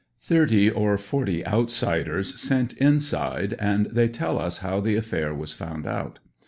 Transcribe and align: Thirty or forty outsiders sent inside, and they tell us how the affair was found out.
Thirty 0.23 0.67
or 0.67 0.97
forty 0.97 1.45
outsiders 1.45 2.33
sent 2.41 2.73
inside, 2.77 3.53
and 3.59 3.85
they 3.85 4.07
tell 4.07 4.39
us 4.39 4.57
how 4.57 4.79
the 4.79 4.95
affair 4.95 5.31
was 5.31 5.53
found 5.53 5.85
out. 5.85 6.17